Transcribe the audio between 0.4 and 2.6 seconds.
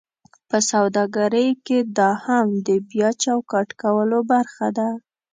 په سوداګرۍ کې دا هم